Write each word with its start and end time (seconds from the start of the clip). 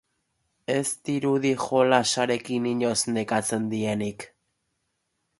Ez 0.75 0.85
dirudi 1.09 1.51
jolasarekin 1.65 2.65
inoiz 2.71 2.97
nekatzen 3.17 3.69
denik. 3.75 4.25